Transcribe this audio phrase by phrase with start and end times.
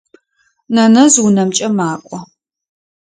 [0.73, 2.17] Нэнэжъ унэмкӏэ макӏо.